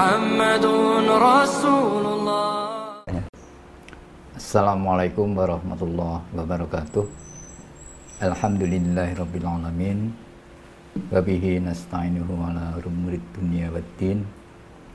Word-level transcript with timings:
Muhammadun 0.00 1.12
Rasulullah. 1.12 3.04
Assalamualaikum 4.32 5.36
warahmatullahi 5.36 6.24
wabarakatuh. 6.32 7.04
Alhamdulillahirrabbilalamin 8.24 10.16
Wabihi 11.12 11.60
nasta'inuhu 11.60 12.32
ala 12.32 12.80
rumurid 12.80 13.20
dunia 13.36 13.68
wad-din 13.68 14.24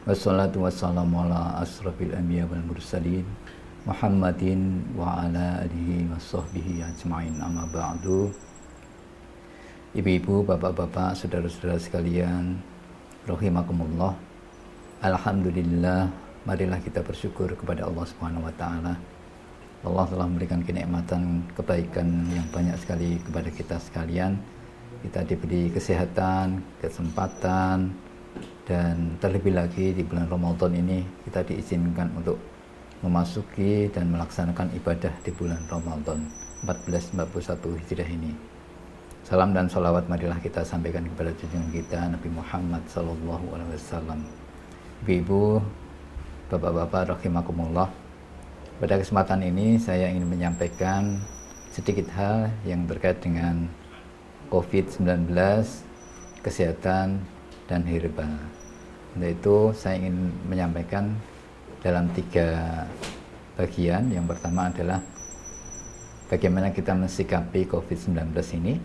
Wassalatu 0.09 0.65
wassalamu 0.65 1.21
ala 1.21 1.61
asrafil 1.61 2.09
anbiya 2.17 2.49
wal 2.49 2.65
mursalin. 2.65 3.29
Muhammadin 3.85 4.89
wa 4.97 5.21
ala 5.21 5.69
alihi 5.69 6.09
wa 6.09 6.17
sahbihi 6.17 6.81
ajma'in. 6.81 7.37
Amma 7.45 7.69
ba'du. 7.69 8.33
Ibu-ibu, 9.93 10.49
bapak-bapak, 10.49 11.13
saudara-saudara 11.13 11.77
sekalian, 11.77 12.57
rahimakumullah. 13.29 14.24
Alhamdulillah 15.01 16.11
Marilah 16.45 16.77
kita 16.77 17.01
bersyukur 17.01 17.49
kepada 17.57 17.89
Allah 17.89 18.05
Subhanahu 18.05 18.45
wa 18.45 18.53
taala 18.53 18.93
Allah 19.85 20.05
telah 20.09 20.25
memberikan 20.25 20.65
kenikmatan 20.65 21.45
kebaikan 21.53 22.25
yang 22.33 22.47
banyak 22.49 22.73
sekali 22.81 23.21
kepada 23.21 23.49
kita 23.53 23.77
sekalian. 23.77 24.33
Kita 25.05 25.21
diberi 25.21 25.69
kesehatan, 25.69 26.57
kesempatan, 26.81 27.93
dan 28.65 29.13
terlebih 29.21 29.53
lagi 29.53 29.93
di 29.93 30.01
bulan 30.01 30.25
Ramadan 30.25 30.73
ini 30.73 31.05
kita 31.29 31.45
diizinkan 31.45 32.09
untuk 32.17 32.41
memasuki 33.05 33.85
dan 33.93 34.09
melaksanakan 34.09 34.73
ibadah 34.73 35.13
di 35.21 35.29
bulan 35.29 35.61
Ramadan 35.69 36.25
1441 36.65 37.77
Hijriah 37.85 38.09
ini. 38.09 38.33
Salam 39.21 39.53
dan 39.53 39.69
salawat 39.69 40.09
marilah 40.09 40.41
kita 40.41 40.65
sampaikan 40.65 41.05
kepada 41.13 41.29
junjungan 41.37 41.69
kita 41.69 42.09
Nabi 42.09 42.29
Muhammad 42.33 42.81
Sallallahu 42.89 43.53
Alaihi 43.53 43.77
Wasallam. 43.77 44.44
Ibu-ibu, 45.05 45.61
bapak-bapak, 46.49 47.13
rahimakumullah. 47.13 47.93
Pada 48.81 48.97
kesempatan 48.97 49.37
ini 49.45 49.77
saya 49.77 50.09
ingin 50.09 50.25
menyampaikan 50.25 51.21
sedikit 51.69 52.09
hal 52.17 52.49
yang 52.65 52.89
terkait 52.89 53.21
dengan 53.21 53.69
COVID-19, 54.49 55.29
kesehatan, 56.41 57.21
dan 57.69 57.85
herbal. 57.85 58.33
Untuk 59.13 59.29
itu 59.29 59.57
saya 59.77 60.01
ingin 60.01 60.33
menyampaikan 60.49 61.13
dalam 61.85 62.09
tiga 62.17 62.89
bagian. 63.61 64.09
Yang 64.09 64.33
pertama 64.33 64.73
adalah 64.73 65.05
bagaimana 66.33 66.73
kita 66.73 66.97
mensikapi 66.97 67.69
COVID-19 67.69 68.33
ini. 68.57 68.81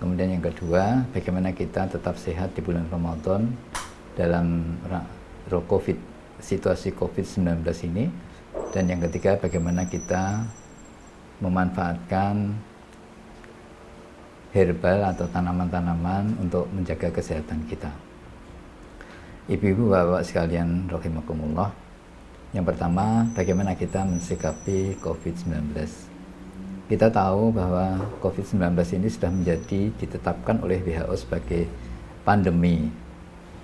Kemudian 0.00 0.32
yang 0.32 0.44
kedua, 0.48 1.04
bagaimana 1.12 1.52
kita 1.52 1.92
tetap 1.92 2.16
sehat 2.16 2.56
di 2.56 2.64
bulan 2.64 2.88
Ramadan 2.88 3.52
dalam 4.20 4.76
COVID, 5.48 5.96
situasi 6.44 6.92
COVID-19 6.92 7.64
ini 7.88 8.04
dan 8.70 8.86
yang 8.86 9.02
ketiga, 9.02 9.34
bagaimana 9.34 9.82
kita 9.82 10.46
memanfaatkan 11.42 12.54
herbal 14.54 15.10
atau 15.10 15.26
tanaman-tanaman 15.26 16.38
untuk 16.38 16.70
menjaga 16.70 17.10
kesehatan 17.10 17.66
kita. 17.66 17.90
Ibu-ibu, 19.50 19.90
bapak 19.90 20.22
sekalian, 20.22 20.86
rahimakumullah. 20.86 21.74
Yang 22.54 22.74
pertama, 22.74 23.26
bagaimana 23.34 23.74
kita 23.74 24.06
mensikapi 24.06 24.98
COVID-19. 25.02 25.74
Kita 26.86 27.10
tahu 27.10 27.54
bahwa 27.54 28.06
COVID-19 28.22 28.74
ini 28.98 29.08
sudah 29.10 29.30
menjadi 29.30 29.90
ditetapkan 29.98 30.62
oleh 30.62 30.82
WHO 30.82 31.14
sebagai 31.14 31.66
pandemi 32.22 32.90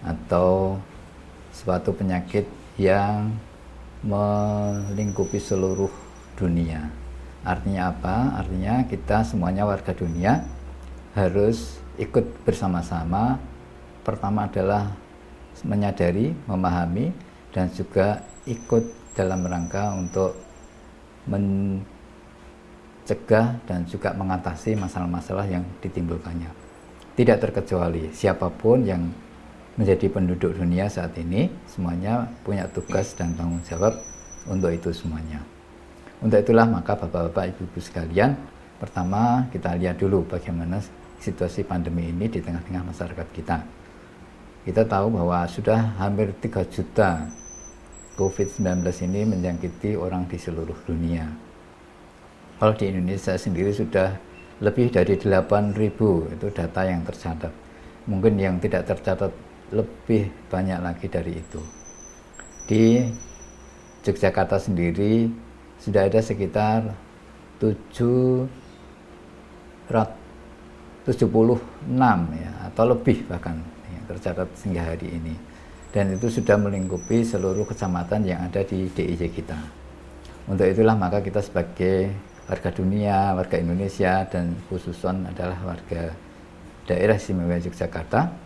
atau 0.06 0.78
suatu 1.50 1.90
penyakit 1.90 2.46
yang 2.78 3.34
melingkupi 4.06 5.42
seluruh 5.42 5.90
dunia. 6.38 6.86
Artinya 7.42 7.90
apa? 7.90 8.38
Artinya 8.38 8.86
kita 8.86 9.26
semuanya 9.26 9.66
warga 9.66 9.90
dunia 9.90 10.46
harus 11.18 11.82
ikut 11.98 12.22
bersama-sama. 12.46 13.40
Pertama 14.06 14.46
adalah 14.46 14.94
menyadari, 15.66 16.36
memahami, 16.46 17.10
dan 17.50 17.66
juga 17.72 18.22
ikut 18.46 18.84
dalam 19.16 19.42
rangka 19.48 19.96
untuk 19.96 20.36
mencegah 21.26 21.82
dan 23.64 23.82
juga 23.88 24.12
mengatasi 24.14 24.76
masalah-masalah 24.76 25.48
yang 25.48 25.64
ditimbulkannya. 25.80 26.52
Tidak 27.16 27.40
terkecuali 27.40 28.12
siapa 28.12 28.52
pun 28.52 28.84
yang 28.84 29.08
menjadi 29.76 30.08
penduduk 30.08 30.56
dunia 30.56 30.88
saat 30.88 31.12
ini 31.20 31.52
semuanya 31.68 32.28
punya 32.42 32.64
tugas 32.72 33.12
dan 33.12 33.36
tanggung 33.36 33.60
jawab 33.68 33.96
untuk 34.48 34.72
itu 34.72 34.88
semuanya. 34.92 35.44
Untuk 36.24 36.40
itulah 36.40 36.64
maka 36.64 36.96
Bapak-bapak 36.96 37.52
Ibu-ibu 37.52 37.80
sekalian, 37.80 38.40
pertama 38.80 39.44
kita 39.52 39.76
lihat 39.76 40.00
dulu 40.00 40.24
bagaimana 40.24 40.80
situasi 41.20 41.64
pandemi 41.68 42.08
ini 42.08 42.24
di 42.24 42.40
tengah-tengah 42.40 42.88
masyarakat 42.88 43.28
kita. 43.36 43.56
Kita 44.64 44.82
tahu 44.88 45.12
bahwa 45.12 45.44
sudah 45.46 45.94
hampir 46.00 46.32
3 46.42 46.66
juta 46.72 47.28
COVID-19 48.16 48.80
ini 49.06 49.20
menjangkiti 49.28 49.94
orang 49.94 50.24
di 50.24 50.40
seluruh 50.40 50.74
dunia. 50.88 51.28
Kalau 52.56 52.72
di 52.72 52.88
Indonesia 52.88 53.36
sendiri 53.36 53.70
sudah 53.76 54.16
lebih 54.64 54.88
dari 54.88 55.20
8.000 55.20 56.32
itu 56.32 56.46
data 56.48 56.80
yang 56.88 57.04
tercatat. 57.04 57.52
Mungkin 58.08 58.40
yang 58.40 58.56
tidak 58.56 58.88
tercatat 58.88 59.28
lebih 59.74 60.30
banyak 60.46 60.78
lagi 60.78 61.06
dari 61.10 61.38
itu. 61.38 61.60
Di 62.66 63.06
Yogyakarta 64.06 64.62
sendiri 64.62 65.26
sudah 65.82 66.06
ada 66.06 66.22
sekitar 66.22 66.94
7 67.58 68.46
76 71.06 71.30
ya 72.34 72.50
atau 72.66 72.84
lebih 72.90 73.22
bahkan 73.30 73.62
ya, 73.86 74.00
tercatat 74.10 74.50
hingga 74.66 74.82
hari 74.82 75.08
ini 75.14 75.34
dan 75.94 76.10
itu 76.10 76.26
sudah 76.26 76.58
melingkupi 76.58 77.22
seluruh 77.22 77.62
kecamatan 77.62 78.26
yang 78.26 78.42
ada 78.42 78.66
di 78.66 78.90
DIY 78.90 79.30
kita. 79.30 79.54
Untuk 80.50 80.66
itulah 80.66 80.98
maka 80.98 81.22
kita 81.22 81.42
sebagai 81.42 82.10
warga 82.46 82.70
dunia, 82.74 83.34
warga 83.34 83.58
Indonesia 83.58 84.26
dan 84.26 84.54
khususon 84.66 85.26
adalah 85.30 85.58
warga 85.62 86.14
daerah 86.86 87.18
istimewa 87.18 87.58
Yogyakarta 87.58 88.45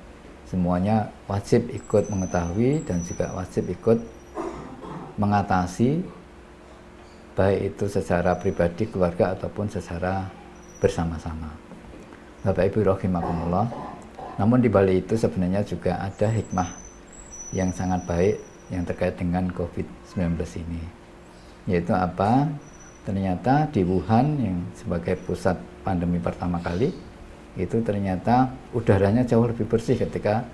semuanya 0.50 1.06
wajib 1.30 1.70
ikut 1.70 2.10
mengetahui 2.10 2.82
dan 2.82 2.98
juga 3.06 3.30
wajib 3.38 3.70
ikut 3.70 4.02
mengatasi 5.14 6.02
baik 7.38 7.72
itu 7.72 7.84
secara 7.86 8.34
pribadi 8.34 8.90
keluarga 8.90 9.38
ataupun 9.38 9.70
secara 9.70 10.26
bersama-sama. 10.82 11.54
Bapak 12.42 12.74
Ibu 12.74 12.82
rahimakumullah. 12.82 13.70
Namun 14.42 14.64
di 14.64 14.72
balik 14.72 15.06
itu 15.06 15.14
sebenarnya 15.20 15.62
juga 15.62 16.00
ada 16.00 16.26
hikmah 16.26 16.72
yang 17.52 17.70
sangat 17.70 18.02
baik 18.08 18.36
yang 18.72 18.82
terkait 18.88 19.14
dengan 19.20 19.46
COVID-19 19.52 20.40
ini. 20.64 20.82
Yaitu 21.68 21.92
apa? 21.92 22.48
Ternyata 23.04 23.68
di 23.70 23.84
Wuhan 23.84 24.26
yang 24.40 24.58
sebagai 24.72 25.20
pusat 25.28 25.60
pandemi 25.84 26.16
pertama 26.16 26.58
kali 26.58 26.90
itu 27.64 27.82
ternyata 27.84 28.52
udaranya 28.72 29.26
jauh 29.26 29.44
lebih 29.44 29.66
bersih 29.68 29.98
ketika 29.98 30.44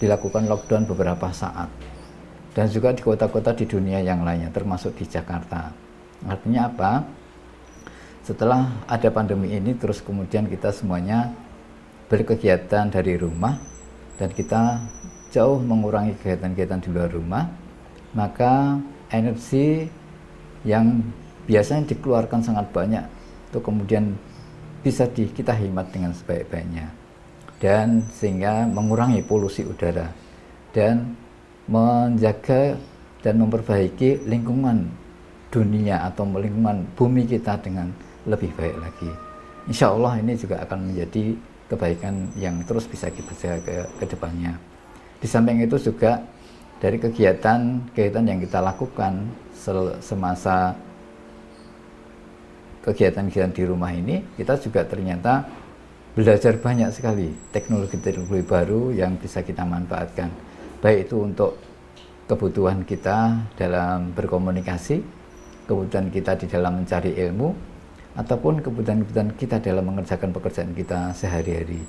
dilakukan 0.00 0.48
lockdown 0.48 0.84
beberapa 0.88 1.32
saat. 1.32 1.68
Dan 2.56 2.72
juga 2.72 2.96
di 2.96 3.04
kota-kota 3.04 3.52
di 3.52 3.68
dunia 3.68 4.00
yang 4.00 4.24
lainnya 4.24 4.48
termasuk 4.48 4.96
di 4.96 5.04
Jakarta. 5.04 5.72
Artinya 6.24 6.72
apa? 6.72 7.04
Setelah 8.24 8.82
ada 8.88 9.08
pandemi 9.12 9.52
ini 9.52 9.76
terus 9.76 10.00
kemudian 10.00 10.48
kita 10.48 10.72
semuanya 10.72 11.30
berkegiatan 12.08 12.88
dari 12.88 13.14
rumah 13.20 13.60
dan 14.16 14.32
kita 14.32 14.80
jauh 15.30 15.60
mengurangi 15.60 16.16
kegiatan-kegiatan 16.16 16.80
di 16.80 16.88
luar 16.90 17.10
rumah 17.12 17.44
maka 18.16 18.80
energi 19.12 19.90
yang 20.64 21.04
biasanya 21.44 21.92
dikeluarkan 21.92 22.40
sangat 22.42 22.66
banyak 22.72 23.04
itu 23.50 23.58
kemudian 23.60 24.16
bisa 24.86 25.10
di, 25.10 25.26
kita 25.26 25.50
hemat 25.50 25.90
dengan 25.90 26.14
sebaik-baiknya 26.14 26.86
dan 27.58 28.06
sehingga 28.14 28.70
mengurangi 28.70 29.18
polusi 29.26 29.66
udara 29.66 30.06
dan 30.70 31.18
menjaga 31.66 32.78
dan 33.18 33.42
memperbaiki 33.42 34.22
lingkungan 34.30 34.86
dunia 35.50 36.06
atau 36.06 36.22
lingkungan 36.30 36.86
bumi 36.94 37.26
kita 37.26 37.58
dengan 37.58 37.90
lebih 38.30 38.54
baik 38.54 38.76
lagi. 38.78 39.10
Insya 39.66 39.90
Allah 39.90 40.22
ini 40.22 40.38
juga 40.38 40.62
akan 40.62 40.94
menjadi 40.94 41.34
kebaikan 41.66 42.30
yang 42.38 42.62
terus 42.62 42.86
bisa 42.86 43.10
kita 43.10 43.34
jaga 43.34 43.58
ke, 43.66 43.74
ke 43.98 44.04
depannya. 44.14 44.54
Di 45.18 45.26
samping 45.26 45.58
itu 45.66 45.74
juga 45.82 46.22
dari 46.78 47.02
kegiatan-kegiatan 47.02 48.24
yang 48.30 48.38
kita 48.38 48.62
lakukan 48.62 49.26
semasa 49.98 50.76
kegiatan-kegiatan 52.86 53.52
di 53.52 53.64
rumah 53.66 53.90
ini 53.90 54.22
kita 54.38 54.56
juga 54.62 54.86
ternyata 54.86 55.42
belajar 56.14 56.56
banyak 56.56 56.94
sekali 56.94 57.34
teknologi-teknologi 57.50 58.46
baru 58.46 58.94
yang 58.94 59.18
bisa 59.18 59.42
kita 59.42 59.66
manfaatkan 59.66 60.30
baik 60.80 61.10
itu 61.10 61.16
untuk 61.18 61.58
kebutuhan 62.26 62.82
kita 62.82 63.38
dalam 63.54 64.10
berkomunikasi, 64.12 64.98
kebutuhan 65.70 66.10
kita 66.10 66.34
di 66.34 66.46
dalam 66.50 66.82
mencari 66.82 67.14
ilmu, 67.14 67.54
ataupun 68.18 68.60
kebutuhan-kebutuhan 68.60 69.30
kita 69.38 69.62
dalam 69.62 69.86
mengerjakan 69.86 70.34
pekerjaan 70.34 70.74
kita 70.74 71.14
sehari-hari. 71.14 71.80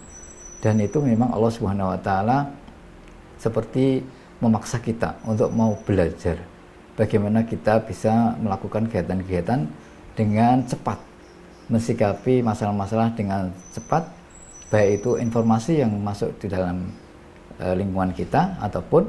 Dan 0.61 0.81
itu 0.81 1.01
memang 1.01 1.33
Allah 1.33 1.51
Subhanahu 1.53 1.93
wa 1.93 1.99
taala 2.01 2.49
seperti 3.37 4.01
memaksa 4.41 4.81
kita 4.81 5.17
untuk 5.25 5.53
mau 5.53 5.77
belajar 5.85 6.37
bagaimana 6.97 7.45
kita 7.45 7.81
bisa 7.85 8.33
melakukan 8.41 8.89
kegiatan-kegiatan 8.89 9.69
dengan 10.17 10.65
cepat 10.65 10.97
mensikapi 11.69 12.41
masalah-masalah 12.41 13.13
dengan 13.13 13.53
cepat 13.69 14.09
baik 14.73 14.99
itu 14.99 15.21
informasi 15.21 15.85
yang 15.85 15.93
masuk 16.01 16.33
di 16.41 16.49
dalam 16.49 16.89
e, 17.61 17.65
lingkungan 17.77 18.11
kita 18.17 18.57
ataupun 18.57 19.05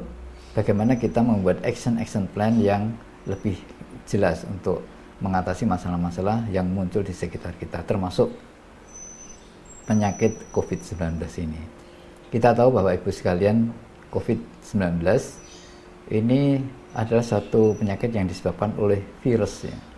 bagaimana 0.53 0.93
kita 0.95 1.19
membuat 1.25 1.65
action-action 1.65 2.29
plan 2.31 2.53
yang 2.61 2.93
lebih 3.25 3.57
jelas 4.05 4.45
untuk 4.45 4.85
mengatasi 5.19 5.67
masalah-masalah 5.67 6.47
yang 6.53 6.69
muncul 6.69 7.03
di 7.03 7.11
sekitar 7.11 7.57
kita 7.59 7.83
termasuk 7.83 8.31
penyakit 9.83 10.37
COVID-19 10.53 11.17
ini. 11.43 11.61
Kita 12.29 12.53
tahu 12.53 12.69
bahwa 12.69 12.93
Ibu 12.93 13.09
sekalian 13.09 13.73
COVID-19 14.13 15.01
ini 16.13 16.61
adalah 16.93 17.25
satu 17.25 17.73
penyakit 17.75 18.13
yang 18.13 18.29
disebabkan 18.29 18.73
oleh 18.77 19.01
virus 19.25 19.65
ya. 19.65 19.88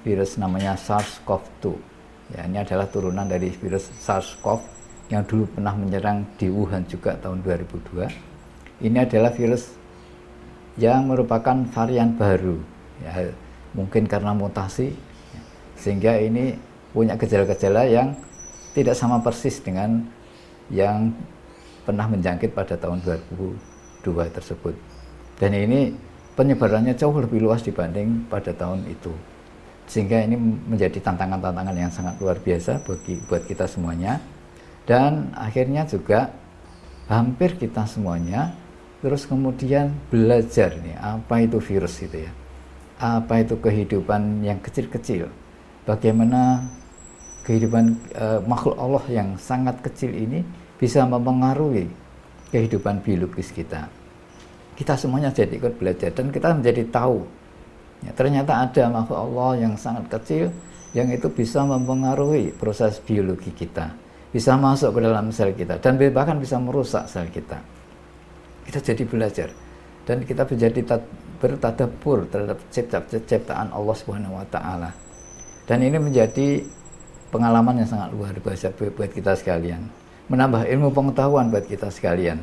Virus 0.00 0.40
namanya 0.40 0.76
SARS-CoV-2. 0.80 1.64
Ya, 2.30 2.46
ini 2.46 2.62
adalah 2.62 2.86
turunan 2.86 3.26
dari 3.26 3.50
virus 3.50 3.90
SARS-CoV 4.00 4.62
yang 5.10 5.26
dulu 5.26 5.50
pernah 5.50 5.74
menyerang 5.74 6.22
di 6.38 6.46
Wuhan 6.46 6.86
juga 6.86 7.18
tahun 7.18 7.42
2002. 7.42 8.06
Ini 8.80 8.98
adalah 9.02 9.34
virus 9.34 9.74
yang 10.78 11.10
merupakan 11.10 11.66
varian 11.74 12.14
baru. 12.14 12.56
Ya, 13.02 13.34
mungkin 13.74 14.06
karena 14.06 14.30
mutasi 14.32 14.94
sehingga 15.74 16.16
ini 16.16 16.54
punya 16.94 17.18
gejala-gejala 17.18 17.88
yang 17.90 18.14
tidak 18.72 18.94
sama 18.94 19.18
persis 19.18 19.58
dengan 19.58 20.06
yang 20.70 21.10
pernah 21.82 22.06
menjangkit 22.06 22.54
pada 22.54 22.78
tahun 22.78 23.02
2002 23.02 24.30
tersebut. 24.30 24.74
Dan 25.40 25.56
ini 25.56 25.90
penyebarannya 26.38 26.94
jauh 26.94 27.16
lebih 27.18 27.42
luas 27.42 27.66
dibanding 27.66 28.30
pada 28.30 28.54
tahun 28.54 28.86
itu. 28.86 29.10
Sehingga 29.90 30.22
ini 30.22 30.38
menjadi 30.38 31.02
tantangan-tantangan 31.02 31.74
yang 31.74 31.90
sangat 31.90 32.14
luar 32.22 32.38
biasa 32.38 32.78
bagi 32.86 33.18
buat 33.26 33.42
kita 33.42 33.66
semuanya. 33.66 34.22
Dan 34.86 35.34
akhirnya 35.34 35.82
juga 35.90 36.30
hampir 37.10 37.58
kita 37.58 37.90
semuanya 37.90 38.54
terus 39.02 39.26
kemudian 39.26 39.90
belajar 40.12 40.76
nih 40.78 40.94
apa 40.94 41.42
itu 41.42 41.58
virus 41.58 41.98
itu 42.06 42.22
ya. 42.22 42.32
Apa 43.02 43.42
itu 43.42 43.58
kehidupan 43.58 44.46
yang 44.46 44.62
kecil-kecil. 44.62 45.26
Bagaimana 45.88 46.62
kehidupan 47.48 47.84
e, 48.12 48.26
makhluk 48.44 48.76
Allah 48.76 49.04
yang 49.08 49.28
sangat 49.40 49.80
kecil 49.80 50.12
ini 50.12 50.44
bisa 50.76 51.02
mempengaruhi 51.08 51.88
kehidupan 52.52 53.00
biologis 53.00 53.50
kita. 53.50 53.88
Kita 54.76 54.94
semuanya 54.94 55.32
jadi 55.32 55.56
ikut 55.56 55.80
belajar 55.80 56.12
dan 56.12 56.28
kita 56.30 56.52
menjadi 56.54 56.82
tahu. 56.92 57.24
Ya, 58.00 58.12
ternyata 58.16 58.64
ada 58.64 58.88
makhluk 58.88 59.18
Allah 59.18 59.50
yang 59.68 59.74
sangat 59.76 60.08
kecil 60.08 60.48
yang 60.96 61.12
itu 61.12 61.28
bisa 61.30 61.62
mempengaruhi 61.62 62.56
proses 62.56 62.98
biologi 62.98 63.52
kita, 63.52 63.92
bisa 64.32 64.56
masuk 64.56 64.98
ke 64.98 65.00
dalam 65.04 65.28
sel 65.30 65.52
kita 65.52 65.78
dan 65.78 66.00
bahkan 66.10 66.40
bisa 66.40 66.56
merusak 66.56 67.06
sel 67.06 67.28
kita. 67.28 67.60
Kita 68.64 68.78
jadi 68.80 69.04
belajar 69.04 69.48
dan 70.08 70.24
kita 70.24 70.42
menjadi 70.48 70.80
bertadabur 71.40 72.26
terhadap 72.28 72.58
ciptaan 73.28 73.68
Allah 73.70 73.96
Subhanahu 73.96 74.40
wa 74.40 74.46
taala. 74.48 74.90
Dan 75.68 75.86
ini 75.86 76.02
menjadi 76.02 76.66
pengalaman 77.30 77.84
yang 77.84 77.88
sangat 77.88 78.10
luar 78.10 78.34
biasa 78.34 78.74
buat 78.74 79.10
kita 79.12 79.38
sekalian. 79.38 79.86
Menambah 80.26 80.66
ilmu 80.66 80.90
pengetahuan 80.90 81.50
buat 81.50 81.62
kita 81.66 81.90
sekalian. 81.90 82.42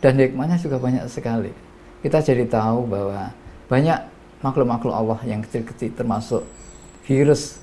Dan 0.00 0.16
hikmahnya 0.16 0.56
juga 0.60 0.80
banyak 0.80 1.04
sekali. 1.08 1.52
Kita 2.00 2.20
jadi 2.20 2.44
tahu 2.48 2.88
bahwa 2.88 3.32
banyak 3.68 4.00
makhluk-makhluk 4.40 4.94
Allah 4.94 5.20
yang 5.28 5.44
kecil-kecil 5.44 5.92
termasuk 5.96 6.42
virus 7.04 7.60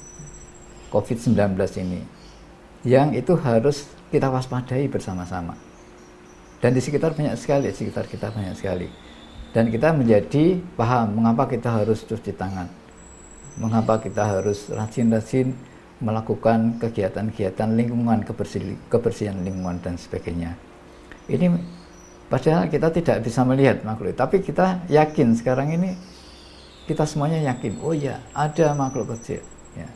COVID-19 0.93 1.57
ini. 1.83 2.01
Yang 2.85 3.25
itu 3.25 3.33
harus 3.41 3.77
kita 4.13 4.31
waspadai 4.31 4.87
bersama-sama. 4.87 5.57
Dan 6.57 6.73
di 6.73 6.81
sekitar 6.81 7.13
banyak 7.13 7.37
sekali, 7.37 7.69
di 7.69 7.75
sekitar 7.75 8.07
kita 8.09 8.31
banyak 8.33 8.55
sekali. 8.57 8.87
Dan 9.53 9.69
kita 9.73 9.93
menjadi 9.93 10.61
paham 10.77 11.17
mengapa 11.17 11.49
kita 11.49 11.69
harus 11.81 12.05
cuci 12.05 12.33
tangan. 12.33 12.69
Mengapa 13.57 13.97
kita 13.97 14.37
harus 14.37 14.69
rajin-rajin 14.69 15.53
melakukan 15.97 16.77
kegiatan-kegiatan 16.77 17.73
lingkungan, 17.73 18.21
kebersihan, 18.89 19.37
lingkungan 19.41 19.81
dan 19.81 19.97
sebagainya. 19.97 20.53
Ini 21.25 21.49
padahal 22.29 22.69
kita 22.69 22.93
tidak 22.93 23.25
bisa 23.25 23.41
melihat 23.41 23.81
makhluk, 23.81 24.13
tapi 24.13 24.45
kita 24.45 24.85
yakin 24.93 25.33
sekarang 25.33 25.73
ini 25.73 25.97
kita 26.87 27.03
semuanya 27.03 27.51
yakin, 27.51 27.77
oh 27.83 27.91
ya 27.91 28.23
ada 28.31 28.71
makhluk 28.71 29.11
kecil. 29.19 29.43
Ya. 29.75 29.89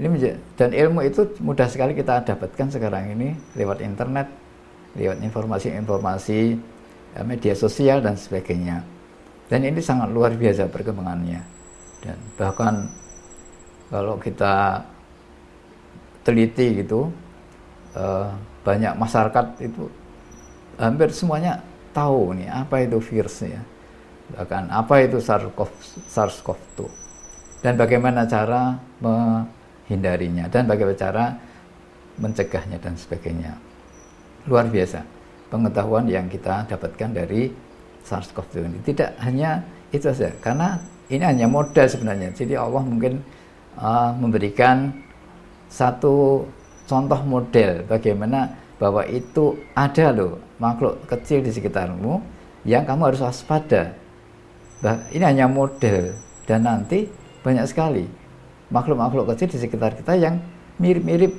Ini 0.00 0.40
dan 0.56 0.72
ilmu 0.72 1.04
itu 1.04 1.28
mudah 1.44 1.68
sekali 1.68 1.92
kita 1.92 2.24
dapatkan 2.24 2.72
sekarang 2.72 3.12
ini 3.12 3.36
lewat 3.54 3.84
internet, 3.84 4.26
lewat 4.96 5.20
informasi-informasi 5.20 6.56
ya, 7.14 7.20
media 7.22 7.52
sosial 7.52 8.00
dan 8.00 8.16
sebagainya. 8.16 8.80
Dan 9.52 9.68
ini 9.68 9.84
sangat 9.84 10.08
luar 10.08 10.32
biasa 10.32 10.72
perkembangannya. 10.72 11.42
Dan 12.00 12.16
bahkan 12.40 12.88
kalau 13.92 14.16
kita 14.16 14.80
teliti 16.24 16.80
gitu 16.80 17.12
uh, 17.92 18.32
banyak 18.64 18.96
masyarakat 18.96 19.46
itu 19.60 19.84
hampir 20.80 21.12
semuanya 21.12 21.60
tahu 21.92 22.32
nih 22.38 22.48
apa 22.48 22.86
itu 22.86 22.96
virusnya 23.02 23.60
bahkan 24.34 24.66
apa 24.70 25.04
itu 25.04 25.18
SARS-CoV-2 25.18 27.10
dan 27.60 27.76
bagaimana 27.76 28.24
cara 28.24 28.80
menghindarinya? 29.04 30.48
Dan 30.48 30.64
bagaimana 30.64 30.96
cara 30.96 31.24
mencegahnya 32.16 32.80
dan 32.80 32.96
sebagainya? 32.96 33.52
Luar 34.48 34.64
biasa. 34.68 35.04
Pengetahuan 35.52 36.08
yang 36.08 36.24
kita 36.32 36.64
dapatkan 36.72 37.10
dari 37.12 37.52
SARS-CoV-2 38.08 38.56
ini. 38.64 38.78
Tidak 38.80 39.20
hanya 39.20 39.60
itu 39.92 40.08
saja. 40.08 40.32
Karena 40.40 40.80
ini 41.12 41.20
hanya 41.20 41.44
modal 41.44 41.84
sebenarnya. 41.84 42.32
Jadi 42.32 42.56
Allah 42.56 42.80
mungkin 42.80 43.20
uh, 43.76 44.16
memberikan 44.16 44.88
satu 45.68 46.48
contoh 46.88 47.20
model 47.22 47.84
bagaimana 47.86 48.56
bahwa 48.80 49.04
itu 49.04 49.54
ada 49.76 50.10
loh 50.10 50.40
makhluk 50.56 51.04
kecil 51.06 51.44
di 51.44 51.52
sekitarmu 51.52 52.18
yang 52.64 52.88
kamu 52.88 53.12
harus 53.12 53.20
waspada. 53.20 53.92
Bah, 54.80 54.96
ini 55.12 55.24
hanya 55.24 55.44
model 55.44 56.16
dan 56.48 56.64
nanti 56.64 57.04
banyak 57.44 57.68
sekali 57.68 58.08
makhluk-makhluk 58.72 59.28
kecil 59.34 59.52
di 59.52 59.58
sekitar 59.60 59.92
kita 59.96 60.16
yang 60.16 60.40
mirip-mirip 60.80 61.32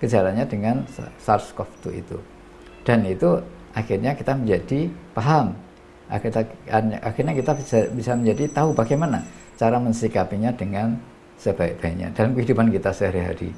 gejalanya 0.00 0.48
dengan 0.48 0.84
SARS-CoV-2 1.20 1.84
itu. 1.92 2.18
Dan 2.84 3.04
itu 3.04 3.40
akhirnya 3.76 4.16
kita 4.16 4.32
menjadi 4.32 4.88
paham. 5.12 5.52
Akhirnya, 6.06 7.34
kita 7.34 7.52
bisa, 7.58 7.78
bisa 7.90 8.14
menjadi 8.14 8.46
tahu 8.46 8.70
bagaimana 8.78 9.26
cara 9.58 9.82
mensikapinya 9.82 10.54
dengan 10.54 10.94
sebaik-baiknya 11.36 12.14
dalam 12.14 12.32
kehidupan 12.38 12.70
kita 12.70 12.94
sehari-hari 12.94 13.50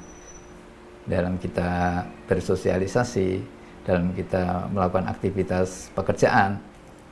dalam 1.09 1.41
kita 1.41 2.05
bersosialisasi, 2.29 3.41
dalam 3.83 4.13
kita 4.13 4.69
melakukan 4.69 5.09
aktivitas 5.09 5.89
pekerjaan, 5.97 6.61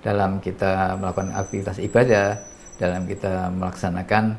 dalam 0.01 0.39
kita 0.41 0.97
melakukan 0.97 1.33
aktivitas 1.33 1.77
ibadah, 1.81 2.37
dalam 2.77 3.09
kita 3.09 3.49
melaksanakan 3.53 4.37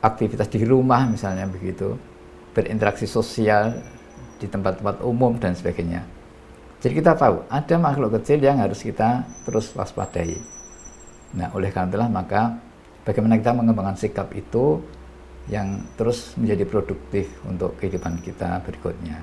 aktivitas 0.00 0.48
di 0.50 0.64
rumah 0.64 1.06
misalnya 1.06 1.46
begitu, 1.46 1.94
berinteraksi 2.56 3.06
sosial 3.06 3.78
di 4.40 4.48
tempat-tempat 4.48 5.04
umum 5.04 5.36
dan 5.36 5.52
sebagainya. 5.52 6.02
Jadi 6.80 6.96
kita 6.96 7.12
tahu 7.12 7.44
ada 7.52 7.76
makhluk 7.76 8.16
kecil 8.18 8.40
yang 8.40 8.56
harus 8.56 8.80
kita 8.80 9.22
terus 9.44 9.68
waspadai. 9.76 10.40
Nah, 11.36 11.52
oleh 11.52 11.68
karena 11.68 11.92
itulah 11.92 12.08
maka 12.08 12.56
bagaimana 13.04 13.36
kita 13.36 13.52
mengembangkan 13.52 14.00
sikap 14.00 14.32
itu 14.32 14.80
yang 15.52 15.84
terus 16.00 16.32
menjadi 16.40 16.64
produktif 16.64 17.28
untuk 17.44 17.76
kehidupan 17.76 18.24
kita 18.24 18.64
berikutnya. 18.64 19.20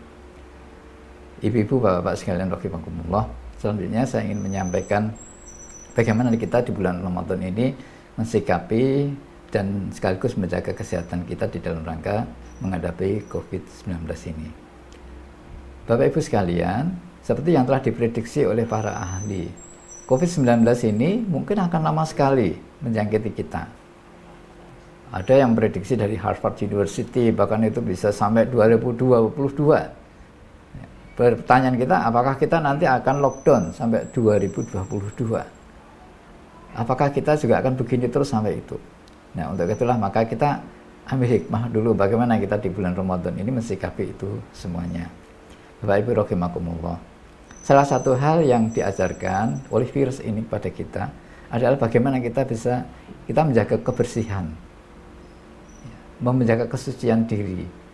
Ibu-ibu, 1.41 1.81
bapak-bapak 1.81 2.15
sekalian 2.17 2.49
rahimahumullah, 2.49 3.25
selanjutnya 3.57 4.05
saya 4.05 4.25
ingin 4.29 4.41
menyampaikan 4.41 5.13
bagaimana 5.93 6.33
kita 6.33 6.65
di 6.65 6.71
bulan 6.73 7.01
Ramadan 7.01 7.41
ini 7.41 7.73
mensikapi 8.17 9.13
dan 9.53 9.89
sekaligus 9.93 10.37
menjaga 10.37 10.73
kesehatan 10.73 11.25
kita 11.25 11.49
di 11.49 11.59
dalam 11.61 11.85
rangka 11.85 12.25
menghadapi 12.61 13.29
COVID-19 13.29 14.09
ini. 14.33 14.49
Bapak 15.87 16.11
Ibu 16.11 16.19
sekalian, 16.19 16.91
seperti 17.23 17.55
yang 17.55 17.63
telah 17.63 17.79
diprediksi 17.79 18.43
oleh 18.43 18.67
para 18.67 18.91
ahli 18.91 19.67
COVID-19 20.07 20.63
ini 20.87 21.19
mungkin 21.19 21.59
akan 21.67 21.83
lama 21.83 22.07
sekali 22.07 22.55
menjangkiti 22.79 23.31
kita. 23.35 23.67
Ada 25.11 25.43
yang 25.43 25.51
prediksi 25.51 25.99
dari 25.99 26.15
Harvard 26.15 26.55
University 26.63 27.27
bahkan 27.35 27.59
itu 27.67 27.83
bisa 27.83 28.15
sampai 28.15 28.47
2022. 28.47 30.06
Pertanyaan 31.17 31.81
kita, 31.81 32.05
apakah 32.05 32.37
kita 32.37 32.61
nanti 32.61 32.85
akan 32.85 33.25
lockdown 33.25 33.73
sampai 33.73 34.05
2022? 34.13 34.77
Apakah 36.77 37.09
kita 37.09 37.33
juga 37.41 37.57
akan 37.57 37.73
begini 37.73 38.05
terus 38.05 38.29
sampai 38.29 38.61
itu? 38.61 38.77
Nah, 39.33 39.49
untuk 39.49 39.65
itulah 39.65 39.97
maka 39.97 40.29
kita 40.29 40.61
ambil 41.09 41.41
hikmah 41.41 41.73
dulu 41.73 41.97
bagaimana 41.97 42.37
kita 42.37 42.61
di 42.61 42.69
bulan 42.69 42.93
Ramadan 42.93 43.33
ini 43.33 43.49
mensikapi 43.49 44.13
itu 44.13 44.29
semuanya. 44.53 45.09
Bapak 45.81 46.05
Ibu 46.05 46.21
rahimakumullah. 46.21 47.01
Salah 47.65 47.89
satu 47.89 48.13
hal 48.13 48.45
yang 48.45 48.69
diajarkan 48.69 49.73
oleh 49.73 49.89
virus 49.89 50.21
ini 50.21 50.45
pada 50.45 50.69
kita 50.69 51.09
adalah 51.49 51.81
bagaimana 51.81 52.21
kita 52.21 52.45
bisa 52.45 52.85
kita 53.25 53.41
menjaga 53.41 53.81
kebersihan, 53.81 54.53
menjaga 56.21 56.69
kesucian 56.69 57.25
diri. 57.25 57.86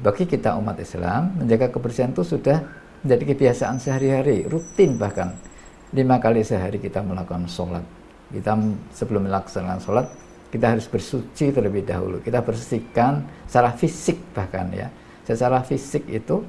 Bagi 0.00 0.24
kita 0.24 0.56
umat 0.56 0.80
Islam, 0.80 1.36
menjaga 1.36 1.68
kebersihan 1.68 2.16
itu 2.16 2.24
sudah 2.24 2.64
menjadi 3.04 3.24
kebiasaan 3.36 3.76
sehari-hari, 3.76 4.48
rutin 4.48 4.96
bahkan. 4.96 5.36
Lima 5.92 6.16
kali 6.16 6.40
sehari 6.40 6.80
kita 6.80 7.04
melakukan 7.04 7.44
sholat. 7.44 7.84
Kita 8.32 8.56
sebelum 8.96 9.28
melaksanakan 9.28 9.80
sholat, 9.84 10.06
kita 10.48 10.72
harus 10.72 10.88
bersuci 10.88 11.52
terlebih 11.52 11.84
dahulu. 11.84 12.24
Kita 12.24 12.40
bersihkan 12.40 13.28
secara 13.44 13.76
fisik 13.76 14.16
bahkan 14.32 14.72
ya. 14.72 14.88
Secara 15.28 15.60
fisik 15.60 16.08
itu 16.08 16.40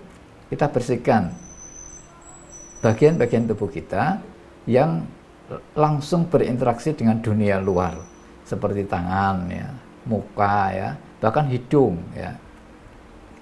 kita 0.48 0.72
bersihkan 0.72 1.36
bagian-bagian 2.80 3.48
tubuh 3.52 3.68
kita 3.68 4.24
yang 4.64 5.04
langsung 5.76 6.32
berinteraksi 6.32 6.96
dengan 6.96 7.20
dunia 7.20 7.60
luar 7.60 8.00
seperti 8.48 8.88
tangan 8.88 9.52
ya, 9.52 9.68
muka 10.08 10.60
ya, 10.72 10.90
bahkan 11.20 11.52
hidung 11.52 12.00
ya. 12.16 12.32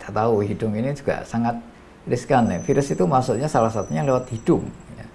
Kita 0.02 0.10
tahu 0.10 0.42
hidung 0.42 0.74
ini 0.74 0.98
juga 0.98 1.22
sangat 1.22 1.62
riskan 2.10 2.50
ya. 2.50 2.58
Virus 2.58 2.90
itu 2.90 3.06
masuknya 3.06 3.46
salah 3.46 3.70
satunya 3.70 4.02
lewat 4.02 4.34
hidung. 4.34 4.66
Ya. 4.98 5.06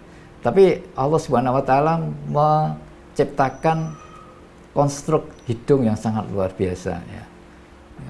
Tapi 0.46 0.78
Allah 0.94 1.18
Subhanahu 1.18 1.58
Wa 1.58 1.64
Taala 1.66 1.94
menciptakan 2.30 3.98
konstruk 4.70 5.26
hidung 5.50 5.90
yang 5.90 5.98
sangat 5.98 6.22
luar 6.30 6.54
biasa 6.54 7.02
ya. 7.02 7.24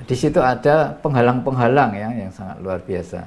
Di 0.05 0.13
situ 0.13 0.37
ada 0.45 0.93
penghalang-penghalang 1.01 1.97
ya 1.97 2.13
yang 2.13 2.33
sangat 2.35 2.61
luar 2.61 2.85
biasa. 2.85 3.25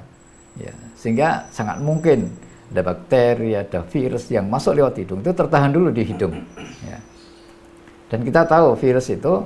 Ya, 0.54 0.70
sehingga 0.94 1.50
sangat 1.50 1.82
mungkin 1.82 2.30
ada 2.70 2.86
bakteri, 2.86 3.58
ada 3.58 3.82
virus 3.82 4.30
yang 4.30 4.46
masuk 4.46 4.78
lewat 4.78 4.94
hidung 5.02 5.26
itu 5.26 5.34
tertahan 5.34 5.74
dulu 5.74 5.90
di 5.90 6.06
hidung. 6.06 6.38
Ya. 6.86 7.02
Dan 8.06 8.22
kita 8.22 8.46
tahu 8.46 8.78
virus 8.78 9.10
itu 9.10 9.42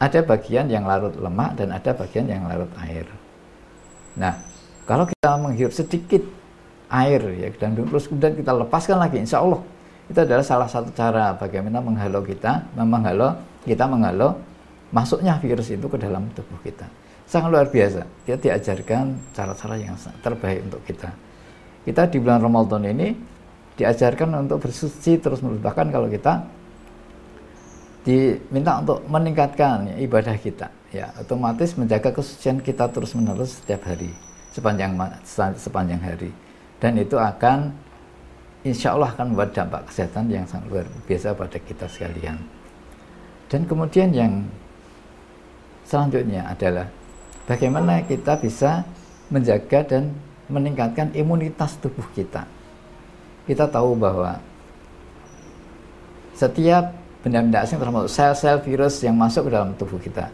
ada 0.00 0.20
bagian 0.24 0.66
yang 0.72 0.88
larut 0.88 1.12
lemak 1.20 1.60
dan 1.60 1.76
ada 1.76 1.92
bagian 1.92 2.24
yang 2.24 2.48
larut 2.48 2.72
air. 2.80 3.04
Nah, 4.16 4.32
kalau 4.88 5.04
kita 5.04 5.36
menghirup 5.36 5.70
sedikit 5.76 6.24
air 6.90 7.20
ya 7.36 7.48
dan 7.60 7.76
terus 7.76 8.08
kemudian 8.08 8.34
kita 8.34 8.50
lepaskan 8.56 8.96
lagi, 8.96 9.20
insya 9.20 9.44
Allah 9.44 9.60
itu 10.08 10.18
adalah 10.18 10.42
salah 10.42 10.66
satu 10.66 10.90
cara 10.96 11.36
bagaimana 11.36 11.78
menghalau 11.78 12.24
kita, 12.24 12.64
menghalau 12.74 13.36
kita 13.62 13.84
menghalau 13.86 14.34
masuknya 14.90 15.38
virus 15.38 15.70
itu 15.70 15.86
ke 15.86 16.00
dalam 16.00 16.26
tubuh 16.34 16.58
kita. 16.64 16.88
Sangat 17.30 17.54
luar 17.54 17.70
biasa. 17.70 18.02
Kita 18.26 18.36
diajarkan 18.42 19.14
cara-cara 19.30 19.78
yang 19.78 19.94
terbaik 20.18 20.66
untuk 20.66 20.82
kita. 20.82 21.14
Kita 21.86 22.10
di 22.10 22.18
bulan 22.18 22.42
Ramadan 22.42 22.82
ini 22.90 23.14
diajarkan 23.78 24.50
untuk 24.50 24.66
bersuci 24.66 25.22
terus 25.22 25.38
menerus. 25.38 25.62
Bahkan 25.62 25.86
kalau 25.94 26.10
kita 26.10 26.42
diminta 28.06 28.80
untuk 28.80 29.04
meningkatkan 29.06 29.96
ibadah 30.00 30.36
kita, 30.40 30.72
ya 30.90 31.12
otomatis 31.20 31.76
menjaga 31.76 32.10
kesucian 32.10 32.60
kita 32.64 32.88
terus 32.88 33.12
menerus 33.12 33.60
setiap 33.60 33.84
hari 33.84 34.10
sepanjang 34.50 34.98
sepanjang 35.56 36.02
hari. 36.02 36.30
Dan 36.80 36.98
itu 36.98 37.16
akan 37.16 37.70
insya 38.66 38.96
Allah 38.96 39.12
akan 39.14 39.32
membuat 39.32 39.54
dampak 39.54 39.88
kesehatan 39.88 40.28
yang 40.28 40.44
sangat 40.44 40.66
luar 40.68 40.86
biasa 41.06 41.36
pada 41.36 41.58
kita 41.60 41.86
sekalian. 41.86 42.36
Dan 43.50 43.66
kemudian 43.66 44.10
yang 44.14 44.32
selanjutnya 45.86 46.46
adalah 46.46 46.86
bagaimana 47.46 48.02
kita 48.06 48.38
bisa 48.38 48.86
menjaga 49.30 49.86
dan 49.86 50.14
meningkatkan 50.50 51.14
imunitas 51.14 51.78
tubuh 51.78 52.06
kita. 52.14 52.46
Kita 53.46 53.66
tahu 53.66 53.98
bahwa 53.98 54.38
setiap 56.34 56.99
benda-benda 57.20 57.64
asing 57.64 57.76
termasuk 57.76 58.10
sel-sel 58.10 58.56
virus 58.64 59.04
yang 59.04 59.16
masuk 59.16 59.48
ke 59.48 59.50
dalam 59.52 59.76
tubuh 59.76 60.00
kita. 60.00 60.28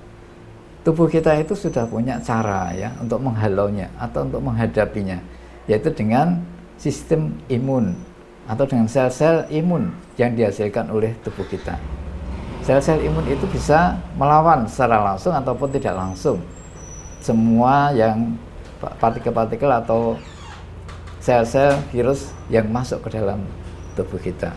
Tubuh 0.87 1.11
kita 1.11 1.35
itu 1.43 1.59
sudah 1.59 1.83
punya 1.91 2.23
cara 2.23 2.71
ya 2.71 2.95
untuk 3.03 3.19
menghalaunya 3.19 3.91
atau 3.99 4.23
untuk 4.23 4.39
menghadapinya, 4.39 5.19
yaitu 5.67 5.91
dengan 5.91 6.39
sistem 6.79 7.35
imun 7.51 7.99
atau 8.47 8.63
dengan 8.63 8.87
sel-sel 8.87 9.51
imun 9.51 9.91
yang 10.15 10.39
dihasilkan 10.39 10.87
oleh 10.95 11.11
tubuh 11.27 11.43
kita. 11.51 11.75
Sel-sel 12.63 13.03
imun 13.03 13.27
itu 13.27 13.47
bisa 13.51 13.99
melawan 14.15 14.67
secara 14.71 15.03
langsung 15.15 15.35
ataupun 15.35 15.75
tidak 15.75 15.95
langsung 15.99 16.39
semua 17.19 17.91
yang 17.91 18.39
partikel-partikel 19.03 19.71
atau 19.71 20.15
sel-sel 21.19 21.75
virus 21.91 22.31
yang 22.47 22.71
masuk 22.71 23.03
ke 23.03 23.19
dalam 23.19 23.43
tubuh 23.99 24.23
kita. 24.23 24.55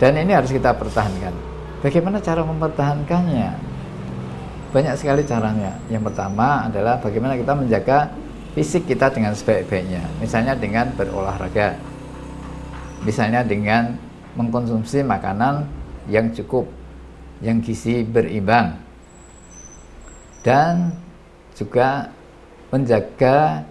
Dan 0.00 0.16
ini 0.16 0.32
harus 0.32 0.48
kita 0.48 0.72
pertahankan. 0.72 1.36
Bagaimana 1.84 2.18
cara 2.24 2.40
mempertahankannya? 2.40 3.50
Banyak 4.72 4.94
sekali 4.96 5.22
caranya. 5.28 5.76
Yang 5.92 6.08
pertama 6.08 6.72
adalah 6.72 6.96
bagaimana 6.96 7.36
kita 7.36 7.52
menjaga 7.52 8.08
fisik 8.56 8.88
kita 8.88 9.12
dengan 9.12 9.36
sebaik-baiknya. 9.36 10.00
Misalnya 10.24 10.56
dengan 10.56 10.88
berolahraga 10.96 11.90
misalnya 13.04 13.40
dengan 13.44 13.96
mengkonsumsi 14.36 15.02
makanan 15.04 15.66
yang 16.08 16.30
cukup, 16.36 16.68
yang 17.40 17.60
gizi 17.64 18.04
berimbang, 18.04 18.76
dan 20.44 20.94
juga 21.56 22.12
menjaga 22.70 23.64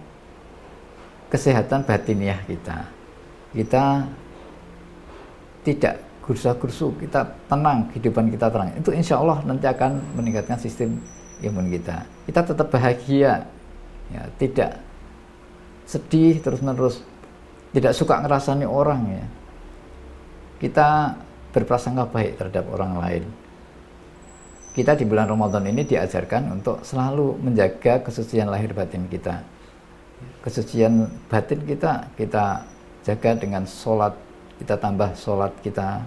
kesehatan 1.30 1.86
batiniah 1.86 2.42
kita. 2.46 2.78
Kita 3.54 4.06
tidak 5.66 5.96
gursa-gursu, 6.24 6.94
kita 7.00 7.26
tenang, 7.50 7.90
kehidupan 7.90 8.30
kita 8.30 8.52
tenang. 8.52 8.76
Itu 8.78 8.94
insya 8.94 9.18
Allah 9.18 9.42
nanti 9.42 9.66
akan 9.66 9.98
meningkatkan 10.14 10.60
sistem 10.60 11.00
imun 11.42 11.72
kita. 11.72 12.06
Kita 12.28 12.40
tetap 12.44 12.68
bahagia, 12.70 13.44
ya, 14.12 14.22
tidak 14.38 14.78
sedih 15.88 16.38
terus-menerus, 16.38 17.02
tidak 17.70 17.94
suka 17.94 18.18
ngerasani 18.22 18.66
orang 18.66 19.00
ya 19.06 19.26
kita 20.60 21.16
berprasangka 21.54 22.10
baik 22.10 22.36
terhadap 22.36 22.66
orang 22.74 22.92
lain 22.98 23.24
kita 24.74 24.94
di 24.94 25.06
bulan 25.06 25.26
Ramadan 25.26 25.66
ini 25.66 25.82
diajarkan 25.82 26.60
untuk 26.60 26.82
selalu 26.86 27.38
menjaga 27.42 28.02
kesucian 28.02 28.50
lahir 28.50 28.74
batin 28.74 29.06
kita 29.06 29.42
kesucian 30.42 31.10
batin 31.30 31.62
kita 31.64 32.10
kita 32.18 32.66
jaga 33.06 33.30
dengan 33.38 33.64
sholat 33.64 34.14
kita 34.60 34.76
tambah 34.76 35.08
sholat 35.16 35.56
kita 35.64 36.04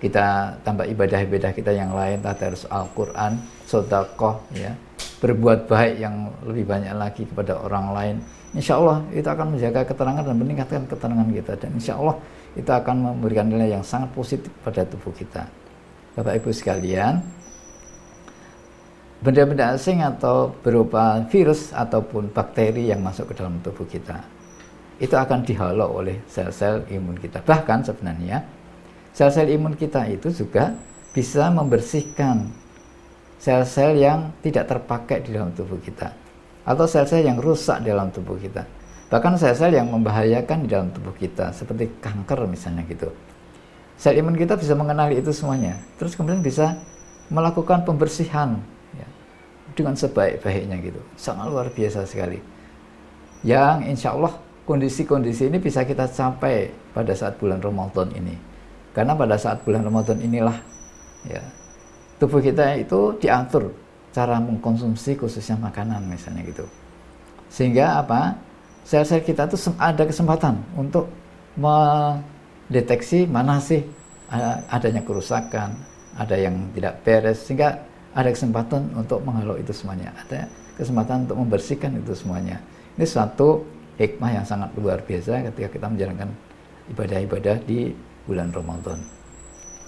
kita 0.00 0.56
tambah 0.60 0.84
ibadah-ibadah 0.88 1.52
kita 1.56 1.72
yang 1.72 1.92
lain 1.92 2.20
tadarus 2.20 2.68
Al-Quran 2.68 3.40
sodakoh 3.64 4.40
ya. 4.52 4.72
Berbuat 5.16 5.64
baik 5.64 5.94
yang 5.96 6.28
lebih 6.44 6.68
banyak 6.68 6.92
lagi 6.92 7.24
kepada 7.24 7.56
orang 7.56 7.86
lain. 7.96 8.16
Insya 8.52 8.76
Allah 8.76 9.00
itu 9.16 9.24
akan 9.24 9.56
menjaga 9.56 9.88
keterangan 9.88 10.20
dan 10.20 10.36
meningkatkan 10.36 10.84
keterangan 10.84 11.28
kita. 11.32 11.52
Dan 11.56 11.70
insya 11.80 11.96
Allah 11.96 12.16
itu 12.52 12.68
akan 12.68 12.96
memberikan 13.16 13.48
nilai 13.48 13.80
yang 13.80 13.84
sangat 13.84 14.12
positif 14.12 14.52
pada 14.60 14.84
tubuh 14.84 15.12
kita. 15.16 15.48
Bapak 16.12 16.36
Ibu 16.44 16.52
sekalian 16.52 17.24
benda-benda 19.24 19.72
asing 19.72 20.04
atau 20.04 20.52
berupa 20.60 21.24
virus 21.32 21.72
ataupun 21.72 22.28
bakteri 22.36 22.92
yang 22.92 23.00
masuk 23.00 23.32
ke 23.32 23.40
dalam 23.40 23.56
tubuh 23.64 23.88
kita 23.88 24.35
itu 24.96 25.12
akan 25.12 25.44
dihalau 25.44 26.00
oleh 26.00 26.24
sel-sel 26.24 26.88
imun 26.88 27.20
kita. 27.20 27.44
Bahkan 27.44 27.84
sebenarnya 27.84 28.40
sel-sel 29.12 29.52
imun 29.52 29.76
kita 29.76 30.08
itu 30.08 30.32
juga 30.32 30.72
bisa 31.12 31.52
membersihkan 31.52 32.48
sel-sel 33.36 34.00
yang 34.00 34.32
tidak 34.40 34.68
terpakai 34.72 35.20
di 35.20 35.36
dalam 35.36 35.52
tubuh 35.52 35.76
kita 35.80 36.12
atau 36.64 36.88
sel-sel 36.88 37.28
yang 37.28 37.36
rusak 37.36 37.84
di 37.84 37.92
dalam 37.92 38.08
tubuh 38.08 38.40
kita. 38.40 38.64
Bahkan 39.12 39.36
sel-sel 39.36 39.76
yang 39.76 39.92
membahayakan 39.92 40.64
di 40.64 40.68
dalam 40.72 40.88
tubuh 40.90 41.12
kita 41.12 41.52
seperti 41.52 41.92
kanker 42.00 42.48
misalnya 42.48 42.82
gitu. 42.88 43.12
Sel 44.00 44.16
imun 44.16 44.36
kita 44.36 44.56
bisa 44.56 44.72
mengenali 44.72 45.20
itu 45.20 45.32
semuanya 45.32 45.76
terus 46.00 46.16
kemudian 46.16 46.40
bisa 46.40 46.76
melakukan 47.28 47.84
pembersihan 47.84 48.56
ya, 48.96 49.08
dengan 49.76 49.92
sebaik-baiknya 49.92 50.76
gitu. 50.80 51.00
Sangat 51.20 51.52
luar 51.52 51.68
biasa 51.68 52.08
sekali. 52.08 52.40
Yang 53.44 53.76
insya 53.92 54.16
Allah 54.16 54.45
kondisi-kondisi 54.66 55.46
ini 55.46 55.62
bisa 55.62 55.86
kita 55.86 56.10
capai 56.10 56.68
pada 56.90 57.14
saat 57.14 57.38
bulan 57.38 57.62
Ramadan 57.62 58.10
ini. 58.18 58.34
Karena 58.90 59.14
pada 59.14 59.38
saat 59.38 59.62
bulan 59.62 59.86
Ramadan 59.86 60.18
inilah 60.18 60.56
ya 61.28 61.40
tubuh 62.18 62.40
kita 62.42 62.80
itu 62.80 63.14
diatur 63.20 63.70
cara 64.10 64.40
mengkonsumsi 64.40 65.14
khususnya 65.20 65.54
makanan 65.60 66.02
misalnya 66.08 66.42
gitu. 66.48 66.64
Sehingga 67.52 68.02
apa? 68.02 68.34
Sel-sel 68.86 69.22
kita 69.22 69.46
tuh 69.50 69.58
ada 69.78 70.06
kesempatan 70.06 70.62
untuk 70.78 71.10
mendeteksi 71.58 73.26
mana 73.26 73.58
sih 73.58 73.82
adanya 74.70 75.02
kerusakan, 75.02 75.74
ada 76.16 76.36
yang 76.38 76.54
tidak 76.74 77.02
beres 77.02 77.44
sehingga 77.44 77.82
ada 78.16 78.30
kesempatan 78.32 78.88
untuk 78.96 79.20
menghalau 79.26 79.58
itu 79.60 79.74
semuanya. 79.74 80.14
Ada 80.24 80.48
kesempatan 80.78 81.28
untuk 81.28 81.36
membersihkan 81.36 81.98
itu 82.00 82.16
semuanya. 82.16 82.56
Ini 82.96 83.04
suatu 83.04 83.75
hikmah 83.96 84.30
yang 84.40 84.46
sangat 84.46 84.72
luar 84.76 85.00
biasa 85.04 85.44
ketika 85.52 85.68
kita 85.72 85.86
menjalankan 85.88 86.30
ibadah-ibadah 86.92 87.56
di 87.64 87.92
bulan 88.28 88.52
Ramadan. 88.52 88.98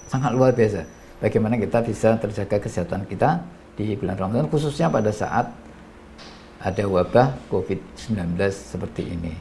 Sangat 0.09 0.33
luar 0.33 0.57
biasa. 0.57 0.85
Bagaimana 1.19 1.59
kita 1.59 1.83
bisa 1.83 2.15
terjaga 2.17 2.57
kesehatan 2.63 3.05
kita 3.11 3.43
di 3.77 3.95
bulan 3.99 4.17
Ramadan 4.17 4.47
khususnya 4.49 4.89
pada 4.89 5.13
saat 5.13 5.51
ada 6.59 6.85
wabah 6.91 7.39
COVID-19 7.53 8.35
seperti 8.51 9.03
ini. 9.15 9.35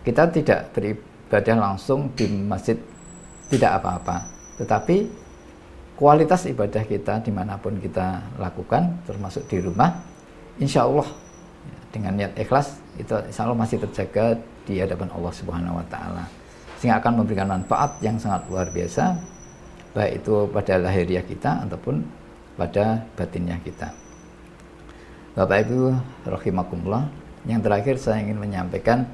Kita 0.00 0.30
tidak 0.32 0.72
beribadah 0.72 1.56
langsung 1.56 2.14
di 2.16 2.30
masjid 2.30 2.78
tidak 3.52 3.82
apa-apa, 3.82 4.16
tetapi 4.62 4.96
kualitas 5.98 6.48
ibadah 6.48 6.84
kita 6.86 7.20
di 7.20 7.32
mana 7.34 7.58
pun 7.60 7.76
kita 7.76 8.22
lakukan, 8.40 9.04
termasuk 9.04 9.44
di 9.50 9.60
rumah, 9.60 9.92
insya 10.56 10.88
Allah 10.88 11.08
dengan 11.96 12.12
niat 12.12 12.36
ikhlas 12.36 12.76
itu 13.00 13.16
insya 13.24 13.48
Allah 13.48 13.56
masih 13.56 13.80
terjaga 13.80 14.36
di 14.68 14.76
hadapan 14.76 15.08
Allah 15.16 15.32
Subhanahu 15.32 15.80
Wa 15.80 15.86
Taala 15.88 16.24
sehingga 16.76 17.00
akan 17.00 17.24
memberikan 17.24 17.48
manfaat 17.48 17.96
yang 18.04 18.20
sangat 18.20 18.44
luar 18.52 18.68
biasa 18.68 19.16
baik 19.96 20.20
itu 20.20 20.44
pada 20.52 20.76
lahiriah 20.76 21.24
kita 21.24 21.64
ataupun 21.64 22.04
pada 22.60 23.00
batinnya 23.16 23.56
kita. 23.64 23.88
Bapak 25.32 25.68
Ibu 25.68 25.92
rahimakumullah, 26.28 27.08
yang 27.48 27.64
terakhir 27.64 27.96
saya 27.96 28.20
ingin 28.24 28.36
menyampaikan 28.36 29.08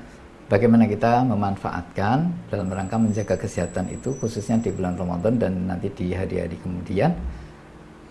bagaimana 0.50 0.90
kita 0.90 1.22
memanfaatkan 1.22 2.30
dalam 2.50 2.66
rangka 2.70 2.98
menjaga 2.98 3.38
kesehatan 3.38 3.94
itu 3.94 4.14
khususnya 4.18 4.58
di 4.58 4.74
bulan 4.74 4.98
Ramadan 4.98 5.38
dan 5.38 5.52
nanti 5.70 5.90
di 5.90 6.14
hari-hari 6.14 6.58
kemudian 6.58 7.14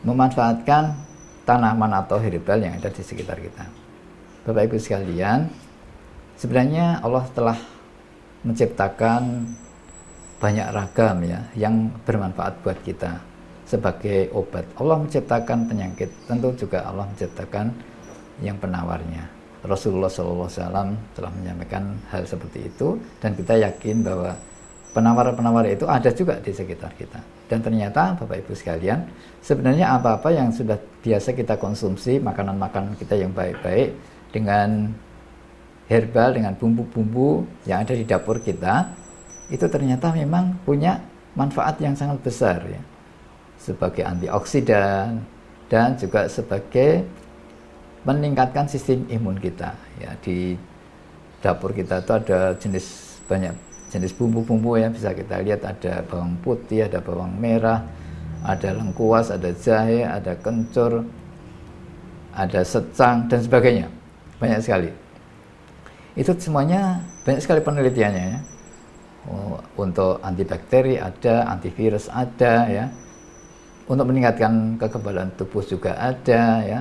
memanfaatkan 0.08 0.96
tanaman 1.44 1.92
atau 1.92 2.20
herbal 2.20 2.60
yang 2.64 2.80
ada 2.80 2.88
di 2.88 3.04
sekitar 3.04 3.40
kita. 3.40 3.81
Bapak 4.42 4.74
Ibu 4.74 4.78
sekalian, 4.82 5.46
sebenarnya 6.34 6.98
Allah 7.06 7.22
telah 7.38 7.58
menciptakan 8.42 9.46
banyak 10.42 10.66
ragam 10.74 11.22
ya 11.22 11.46
yang 11.54 11.94
bermanfaat 12.02 12.58
buat 12.66 12.74
kita 12.82 13.22
sebagai 13.70 14.34
obat. 14.34 14.66
Allah 14.82 14.98
menciptakan 14.98 15.70
penyakit, 15.70 16.10
tentu 16.26 16.50
juga 16.58 16.82
Allah 16.90 17.06
menciptakan 17.06 17.70
yang 18.42 18.58
penawarnya. 18.58 19.30
Rasulullah 19.62 20.10
SAW 20.10 20.50
telah 21.14 21.30
menyampaikan 21.38 21.94
hal 22.10 22.26
seperti 22.26 22.66
itu 22.66 22.98
dan 23.22 23.38
kita 23.38 23.62
yakin 23.62 24.02
bahwa 24.02 24.34
penawar-penawar 24.98 25.70
itu 25.70 25.86
ada 25.86 26.10
juga 26.10 26.42
di 26.42 26.50
sekitar 26.50 26.98
kita. 26.98 27.22
Dan 27.46 27.62
ternyata 27.62 28.18
Bapak 28.18 28.42
Ibu 28.42 28.58
sekalian, 28.58 29.06
sebenarnya 29.46 30.02
apa-apa 30.02 30.34
yang 30.34 30.50
sudah 30.50 30.82
biasa 31.06 31.38
kita 31.38 31.62
konsumsi, 31.62 32.18
makanan-makanan 32.18 32.98
kita 32.98 33.22
yang 33.22 33.30
baik-baik 33.30 33.94
dengan 34.32 34.92
herbal 35.92 36.36
dengan 36.36 36.56
bumbu-bumbu 36.56 37.44
yang 37.68 37.84
ada 37.84 37.92
di 37.92 38.08
dapur 38.08 38.40
kita 38.40 38.88
itu 39.52 39.68
ternyata 39.68 40.16
memang 40.16 40.56
punya 40.64 41.04
manfaat 41.36 41.76
yang 41.84 41.92
sangat 41.92 42.24
besar 42.24 42.64
ya. 42.64 42.82
Sebagai 43.60 44.02
antioksidan 44.08 45.22
dan 45.68 45.94
juga 46.00 46.26
sebagai 46.26 47.06
meningkatkan 48.08 48.66
sistem 48.66 49.06
imun 49.12 49.38
kita 49.38 49.76
ya. 50.00 50.16
Di 50.24 50.56
dapur 51.44 51.76
kita 51.76 52.02
itu 52.02 52.12
ada 52.16 52.56
jenis 52.56 53.20
banyak 53.28 53.54
jenis 53.92 54.16
bumbu-bumbu 54.16 54.80
ya. 54.80 54.88
Bisa 54.88 55.12
kita 55.12 55.44
lihat 55.44 55.68
ada 55.68 56.02
bawang 56.08 56.40
putih 56.40 56.88
ada 56.88 57.04
bawang 57.04 57.36
merah 57.36 57.84
ada 58.42 58.74
lengkuas 58.74 59.30
ada 59.30 59.54
jahe 59.54 60.02
ada 60.02 60.34
kencur 60.42 61.06
ada 62.34 62.62
secang 62.66 63.30
dan 63.30 63.40
sebagainya 63.46 63.88
banyak 64.42 64.60
sekali 64.66 64.90
itu 66.16 66.32
semuanya 66.36 67.00
banyak 67.24 67.40
sekali 67.40 67.64
penelitiannya 67.64 68.26
ya. 68.36 68.40
Oh, 69.30 69.62
untuk 69.78 70.18
antibakteri 70.26 70.98
ada, 70.98 71.46
antivirus 71.48 72.10
ada 72.10 72.68
ya. 72.68 72.86
Untuk 73.88 74.10
meningkatkan 74.10 74.76
kekebalan 74.82 75.30
tubuh 75.38 75.64
juga 75.64 75.96
ada 75.96 76.64
ya. 76.66 76.80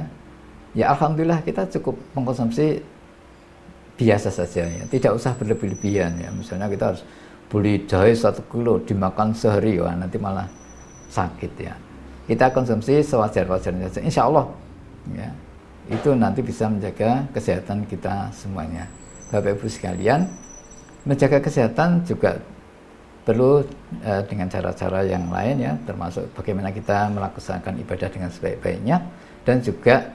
Ya 0.75 0.87
alhamdulillah 0.95 1.43
kita 1.43 1.67
cukup 1.79 1.99
mengkonsumsi 2.15 2.83
biasa 3.99 4.33
saja 4.33 4.65
ya, 4.65 4.85
tidak 4.89 5.19
usah 5.19 5.35
berlebih-lebihan 5.37 6.15
ya. 6.17 6.31
Misalnya 6.33 6.71
kita 6.71 6.95
harus 6.95 7.03
beli 7.51 7.85
jahe 7.85 8.15
satu 8.15 8.41
kilo 8.49 8.79
dimakan 8.87 9.35
sehari 9.35 9.77
wah 9.83 9.93
nanti 9.95 10.17
malah 10.17 10.47
sakit 11.11 11.53
ya. 11.59 11.75
Kita 12.31 12.55
konsumsi 12.55 13.03
sewajar-wajarnya 13.03 13.91
saja. 13.91 14.03
Insya 14.07 14.23
Allah 14.31 14.47
ya 15.13 15.31
itu 15.91 16.15
nanti 16.15 16.41
bisa 16.41 16.71
menjaga 16.71 17.27
kesehatan 17.35 17.83
kita 17.91 18.31
semuanya. 18.31 18.87
Bapak 19.35 19.59
Ibu 19.59 19.67
sekalian, 19.67 20.31
menjaga 21.03 21.43
kesehatan 21.43 22.07
juga 22.07 22.39
perlu 23.27 23.67
uh, 24.07 24.23
dengan 24.31 24.47
cara-cara 24.47 25.03
yang 25.03 25.27
lain 25.29 25.57
ya, 25.59 25.73
termasuk 25.85 26.31
bagaimana 26.39 26.71
kita 26.71 27.11
melaksanakan 27.11 27.83
ibadah 27.83 28.09
dengan 28.09 28.31
sebaik-baiknya 28.31 28.97
dan 29.43 29.59
juga 29.61 30.15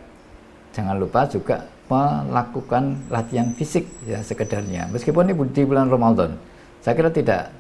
jangan 0.72 0.96
lupa 0.96 1.28
juga 1.28 1.68
melakukan 1.92 2.98
latihan 3.12 3.52
fisik 3.54 3.86
ya 4.08 4.24
sekedarnya. 4.24 4.90
Meskipun 4.90 5.30
ini 5.30 5.36
di 5.54 5.64
bulan 5.68 5.92
Ramadan, 5.92 6.34
saya 6.82 6.96
kira 6.98 7.12
tidak 7.12 7.52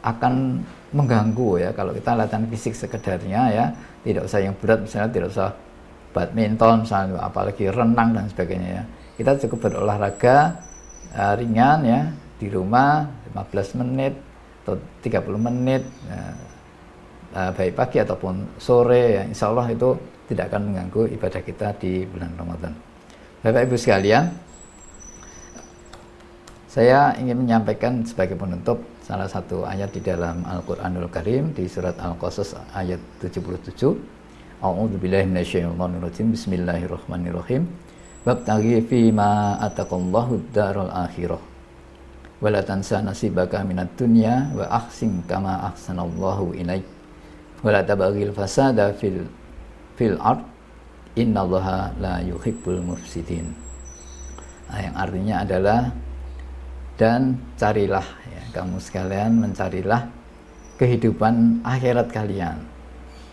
akan 0.00 0.64
mengganggu 0.96 1.60
ya 1.60 1.70
kalau 1.76 1.92
kita 1.92 2.16
latihan 2.16 2.46
fisik 2.46 2.72
sekedarnya 2.78 3.42
ya, 3.52 3.64
tidak 4.06 4.22
usah 4.30 4.38
yang 4.38 4.54
berat 4.56 4.80
misalnya 4.80 5.10
tidak 5.12 5.28
usah 5.34 5.50
badminton 6.10 6.86
misalnya 6.86 7.22
apalagi 7.22 7.70
renang 7.70 8.14
dan 8.14 8.26
sebagainya 8.30 8.70
ya. 8.82 8.84
Kita 9.20 9.36
cukup 9.46 9.68
berolahraga 9.68 10.56
uh, 11.14 11.34
ringan 11.36 11.80
ya 11.84 12.00
di 12.40 12.48
rumah 12.48 13.04
15 13.32 13.80
menit 13.84 14.14
atau 14.64 14.76
30 15.04 15.46
menit 15.50 15.82
uh, 16.08 16.34
uh, 17.36 17.50
baik 17.52 17.76
pagi 17.76 17.98
ataupun 18.00 18.56
sore 18.56 19.20
ya 19.20 19.22
insya 19.28 19.52
Allah 19.52 19.68
itu 19.70 19.94
tidak 20.30 20.54
akan 20.54 20.70
mengganggu 20.70 21.02
ibadah 21.18 21.42
kita 21.42 21.68
di 21.76 22.06
bulan 22.06 22.30
Ramadan. 22.38 22.72
Bapak 23.40 23.66
Ibu 23.66 23.74
sekalian, 23.74 24.30
saya 26.70 27.18
ingin 27.18 27.42
menyampaikan 27.42 28.06
sebagai 28.06 28.38
penutup 28.38 28.78
salah 29.02 29.26
satu 29.26 29.66
ayat 29.66 29.90
di 29.90 29.98
dalam 29.98 30.46
Al-Qur'anul 30.46 31.10
Karim 31.10 31.50
di 31.50 31.66
surat 31.66 31.98
Al-Qasas 31.98 32.54
ayat 32.78 33.02
77. 33.18 34.19
A'udzu 34.60 35.00
billahi 35.00 35.24
minasyaitonir 35.24 36.04
rajim. 36.04 36.36
Bismillahirrahmanirrahim. 36.36 37.64
Wabtaghi 38.28 38.84
fi 38.84 39.08
ma 39.08 39.56
ataqallahu 39.56 40.52
darul 40.52 40.92
akhirah. 40.92 41.40
Wala 42.44 42.60
tansa 42.60 43.00
nasibaka 43.00 43.64
minat 43.64 43.88
dunya 43.96 44.52
wa 44.52 44.68
ahsin 44.68 45.24
kama 45.24 45.64
ahsanallahu 45.72 46.52
ilaik 46.60 46.84
wala 47.64 47.80
tabaghil 47.80 48.36
fasada 48.36 48.92
fil 48.92 49.24
fil 49.96 50.20
ard. 50.20 50.44
Innallaha 51.16 51.96
la 51.96 52.20
yuhibbul 52.20 52.84
mufsidin. 52.84 53.56
Nah, 54.68 54.76
yang 54.76 54.92
artinya 54.92 55.34
adalah 55.40 55.80
dan 57.00 57.40
carilah 57.56 58.04
ya, 58.28 58.60
kamu 58.60 58.76
sekalian 58.76 59.40
mencarilah 59.40 60.04
kehidupan 60.76 61.64
akhirat 61.64 62.12
kalian 62.12 62.69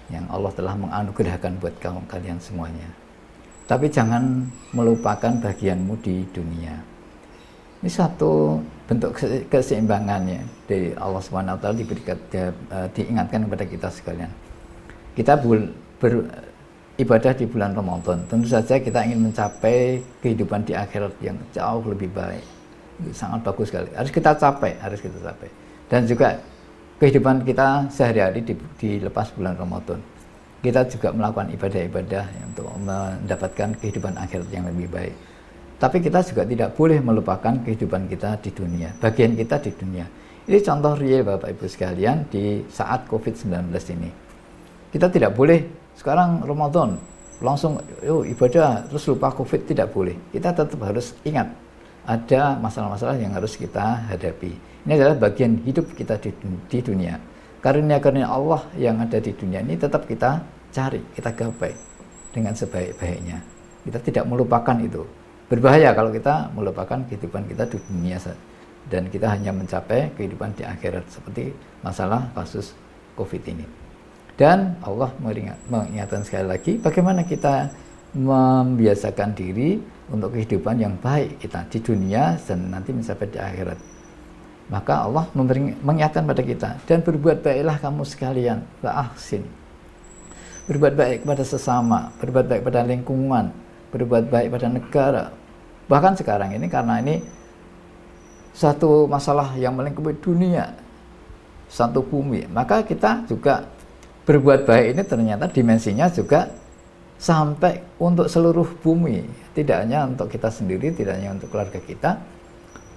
yang 0.07 0.23
Allah 0.31 0.51
telah 0.55 0.75
menganugerahkan 0.75 1.59
buat 1.59 1.75
kamu 1.83 2.01
kalian 2.07 2.39
semuanya 2.39 2.87
tapi 3.67 3.91
jangan 3.91 4.47
melupakan 4.71 5.35
bagianmu 5.43 5.99
di 5.99 6.23
dunia. 6.31 6.71
Ini 7.83 7.91
satu 7.91 8.57
bentuk 8.87 9.13
keseimbangannya 9.51 10.41
dari 10.65 10.95
Allah 10.97 11.21
taala 11.21 11.75
diberikan 11.75 12.17
di, 12.31 12.39
uh, 12.41 12.87
diingatkan 12.95 13.43
kepada 13.45 13.65
kita 13.67 13.87
sekalian. 13.91 14.31
Kita 15.13 15.35
beribadah 15.37 17.33
di 17.35 17.45
bulan 17.45 17.75
Ramadan. 17.75 18.23
Tentu 18.31 18.47
saja 18.49 18.79
kita 18.79 19.03
ingin 19.03 19.29
mencapai 19.29 19.99
kehidupan 20.23 20.63
di 20.63 20.73
akhirat 20.73 21.13
yang 21.19 21.37
jauh 21.51 21.83
lebih 21.91 22.09
baik. 22.15 22.41
Sangat 23.13 23.45
bagus 23.45 23.69
sekali. 23.69 23.91
Harus 23.93 24.09
kita 24.09 24.31
capai, 24.33 24.73
harus 24.79 24.97
kita 25.03 25.19
capai. 25.21 25.51
Dan 25.91 26.07
juga 26.07 26.39
kehidupan 26.97 27.45
kita 27.45 27.87
sehari-hari 27.93 28.41
di, 28.45 28.99
lepas 29.01 29.29
bulan 29.33 29.53
Ramadan 29.57 30.01
kita 30.57 30.89
juga 30.89 31.13
melakukan 31.13 31.53
ibadah-ibadah 31.53 32.25
untuk 32.49 32.65
mendapatkan 32.81 33.69
kehidupan 33.77 34.17
akhirat 34.17 34.49
yang 34.49 34.65
lebih 34.65 34.89
baik. 34.89 35.13
Tapi 35.77 36.01
kita 36.01 36.25
juga 36.25 36.41
tidak 36.41 36.73
boleh 36.73 36.97
melupakan 36.97 37.53
kehidupan 37.61 38.09
kita 38.09 38.41
di 38.41 38.49
dunia, 38.49 38.89
bagian 38.97 39.37
kita 39.37 39.61
di 39.61 39.71
dunia. 39.77 40.05
Ini 40.49 40.57
contoh 40.65 40.97
real 40.97 41.21
Bapak 41.21 41.53
Ibu 41.53 41.65
sekalian 41.69 42.25
di 42.33 42.65
saat 42.71 43.05
COVID-19 43.05 43.69
ini. 43.93 44.09
Kita 44.89 45.11
tidak 45.13 45.37
boleh 45.37 45.61
sekarang 45.93 46.41
Ramadan 46.41 46.97
langsung 47.37 47.77
yuk 48.01 48.25
ibadah 48.25 48.89
terus 48.89 49.05
lupa 49.05 49.29
COVID 49.29 49.69
tidak 49.69 49.93
boleh. 49.93 50.17
Kita 50.33 50.55
tetap 50.57 50.81
harus 50.81 51.13
ingat 51.21 51.53
ada 52.07 52.57
masalah-masalah 52.57 53.19
yang 53.21 53.37
harus 53.37 53.53
kita 53.53 54.07
hadapi. 54.09 54.57
Ini 54.87 54.95
adalah 54.95 55.19
bagian 55.27 55.59
hidup 55.67 55.91
kita 55.91 56.15
di, 56.15 56.31
di 56.71 56.79
dunia. 56.79 57.19
Karunia-karunia 57.59 58.31
Allah 58.31 58.63
yang 58.79 59.03
ada 59.03 59.19
di 59.19 59.35
dunia 59.35 59.59
ini 59.59 59.75
tetap 59.75 60.07
kita 60.07 60.39
cari, 60.71 61.03
kita 61.11 61.35
gapai 61.35 61.75
dengan 62.31 62.55
sebaik-baiknya. 62.55 63.43
Kita 63.83 63.99
tidak 63.99 64.23
melupakan 64.31 64.79
itu 64.79 65.03
berbahaya 65.51 65.91
kalau 65.91 66.07
kita 66.15 66.55
melupakan 66.55 67.03
kehidupan 67.03 67.51
kita 67.51 67.67
di 67.67 67.77
dunia 67.83 68.15
dan 68.87 69.11
kita 69.11 69.27
hanya 69.27 69.51
mencapai 69.51 70.07
kehidupan 70.15 70.55
di 70.55 70.63
akhirat 70.63 71.03
seperti 71.11 71.51
masalah 71.83 72.31
kasus 72.31 72.71
COVID 73.19 73.43
ini. 73.43 73.67
Dan 74.39 74.79
Allah 74.87 75.11
mengingatkan 75.67 76.23
sekali 76.23 76.47
lagi 76.47 76.79
bagaimana 76.79 77.27
kita 77.27 77.67
membiasakan 78.15 79.35
diri 79.35 79.83
untuk 80.07 80.31
kehidupan 80.31 80.79
yang 80.79 80.95
baik 80.95 81.43
kita 81.43 81.67
di 81.67 81.83
dunia 81.83 82.39
dan 82.39 82.71
nanti 82.71 82.95
mencapai 82.95 83.27
di 83.27 83.35
akhirat. 83.35 83.96
Maka 84.67 85.07
Allah 85.07 85.25
mengingatkan 85.31 86.27
pada 86.27 86.43
kita 86.43 86.69
dan 86.83 86.99
berbuat 86.99 87.39
baiklah 87.39 87.79
kamu 87.79 88.03
sekalian, 88.03 88.59
ahsin. 88.83 89.47
Berbuat 90.67 90.99
baik 90.99 91.17
kepada 91.23 91.43
sesama, 91.47 92.11
berbuat 92.19 92.51
baik 92.51 92.61
pada 92.67 92.83
lingkungan, 92.83 93.55
berbuat 93.95 94.27
baik 94.27 94.51
pada 94.51 94.67
negara. 94.67 95.25
Bahkan 95.87 96.19
sekarang 96.19 96.51
ini 96.51 96.67
karena 96.67 96.99
ini 96.99 97.23
satu 98.51 99.07
masalah 99.07 99.55
yang 99.55 99.79
melingkupi 99.79 100.19
dunia, 100.19 100.75
satu 101.71 102.03
bumi, 102.03 102.51
maka 102.51 102.83
kita 102.83 103.23
juga 103.23 103.63
berbuat 104.27 104.67
baik 104.67 104.87
ini 104.99 105.03
ternyata 105.07 105.47
dimensinya 105.47 106.11
juga 106.11 106.51
sampai 107.15 107.79
untuk 107.95 108.27
seluruh 108.27 108.67
bumi, 108.83 109.23
tidak 109.55 109.87
hanya 109.87 110.03
untuk 110.03 110.27
kita 110.27 110.51
sendiri, 110.51 110.91
tidak 110.91 111.15
hanya 111.15 111.39
untuk 111.39 111.47
keluarga 111.47 111.79
kita, 111.79 112.19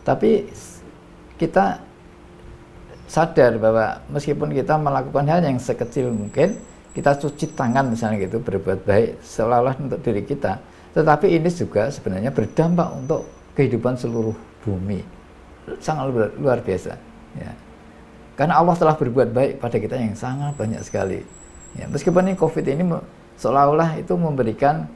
tapi 0.02 0.50
kita 1.40 1.80
sadar 3.08 3.56
bahwa 3.56 4.04
meskipun 4.12 4.52
kita 4.52 4.76
melakukan 4.76 5.24
hal 5.24 5.40
yang 5.40 5.56
sekecil 5.56 6.12
mungkin, 6.12 6.60
kita 6.92 7.16
cuci 7.16 7.56
tangan 7.56 7.88
misalnya 7.88 8.28
gitu 8.28 8.44
berbuat 8.44 8.84
baik 8.84 9.24
seolah-olah 9.24 9.74
untuk 9.80 10.04
diri 10.04 10.22
kita 10.22 10.60
tetapi 10.90 11.38
ini 11.38 11.46
juga 11.50 11.86
sebenarnya 11.86 12.34
berdampak 12.34 12.88
untuk 12.98 13.22
kehidupan 13.54 13.94
seluruh 13.94 14.34
bumi. 14.66 15.02
Sangat 15.78 16.10
luar, 16.34 16.58
biasa. 16.58 16.98
Ya. 17.38 17.52
Karena 18.34 18.58
Allah 18.58 18.74
telah 18.74 18.96
berbuat 18.98 19.30
baik 19.30 19.52
pada 19.62 19.76
kita 19.78 19.94
yang 19.94 20.18
sangat 20.18 20.50
banyak 20.58 20.82
sekali. 20.82 21.22
Ya, 21.78 21.86
meskipun 21.86 22.26
ini 22.26 22.34
COVID 22.34 22.66
ini 22.66 22.82
seolah-olah 23.38 24.02
itu 24.02 24.18
memberikan 24.18 24.90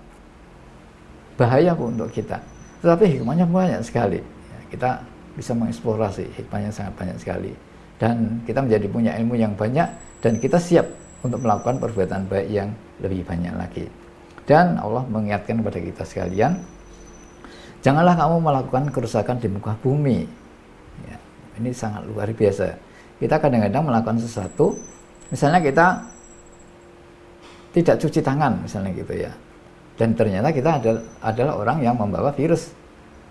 bahaya 1.39 1.79
untuk 1.79 2.11
kita. 2.11 2.43
Tetapi 2.83 3.05
hikmahnya 3.15 3.47
banyak 3.47 3.87
sekali. 3.87 4.19
Ya, 4.19 4.59
kita 4.75 4.91
bisa 5.35 5.53
mengeksplorasi 5.55 6.31
hikmahnya 6.39 6.71
sangat 6.71 6.95
banyak 6.95 7.17
sekali. 7.19 7.53
Dan 7.99 8.43
kita 8.47 8.63
menjadi 8.63 8.87
punya 8.91 9.13
ilmu 9.19 9.35
yang 9.39 9.55
banyak 9.55 9.87
dan 10.19 10.33
kita 10.39 10.59
siap 10.59 10.87
untuk 11.23 11.43
melakukan 11.43 11.79
perbuatan 11.79 12.27
baik 12.27 12.49
yang 12.51 12.71
lebih 13.03 13.23
banyak 13.27 13.55
lagi. 13.55 13.87
Dan 14.45 14.77
Allah 14.77 15.03
mengingatkan 15.09 15.65
kepada 15.65 15.79
kita 15.81 16.03
sekalian, 16.05 16.53
janganlah 17.81 18.13
kamu 18.13 18.37
melakukan 18.45 18.85
kerusakan 18.93 19.41
di 19.41 19.49
muka 19.49 19.73
bumi. 19.81 20.29
Ya, 21.09 21.17
ini 21.57 21.73
sangat 21.73 22.05
luar 22.05 22.29
biasa. 22.29 22.77
Kita 23.17 23.41
kadang-kadang 23.41 23.89
melakukan 23.89 24.21
sesuatu, 24.21 24.77
misalnya 25.33 25.65
kita 25.65 25.87
tidak 27.73 27.97
cuci 28.05 28.21
tangan, 28.21 28.61
misalnya 28.61 28.93
gitu 28.93 29.15
ya. 29.17 29.33
Dan 29.97 30.13
ternyata 30.13 30.51
kita 30.51 30.83
adalah, 30.83 31.03
adalah 31.23 31.55
orang 31.57 31.79
yang 31.81 31.97
membawa 31.97 32.31
virus. 32.35 32.75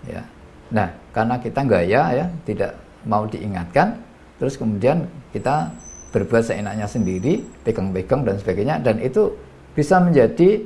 Ya. 0.08 0.24
Nah, 0.72 0.88
karena 1.14 1.38
kita 1.38 1.62
gaya 1.62 2.02
ya, 2.10 2.26
tidak 2.42 2.74
mau 3.06 3.24
diingatkan, 3.30 3.94
terus 4.42 4.58
kemudian 4.58 5.06
kita 5.30 5.70
berbuat 6.10 6.42
seenaknya 6.42 6.90
sendiri, 6.90 7.46
pegang-pegang 7.62 8.26
dan 8.26 8.34
sebagainya, 8.42 8.82
dan 8.82 8.98
itu 8.98 9.30
bisa 9.78 10.02
menjadi 10.02 10.62